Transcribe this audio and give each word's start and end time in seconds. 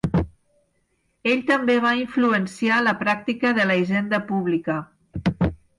Ell 1.33 1.43
també 1.51 1.75
va 1.85 1.93
influenciar 2.01 2.81
la 2.87 2.97
pràctica 3.05 3.55
de 3.61 3.69
la 3.73 3.79
hisenda 3.83 4.25
pública. 4.33 4.85